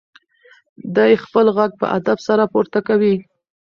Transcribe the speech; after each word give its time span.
دی 0.95 1.11
خپل 1.23 1.45
غږ 1.57 1.71
په 1.79 1.85
ادب 1.97 2.17
سره 2.27 2.43
پورته 2.53 2.79
کوي. 2.87 3.15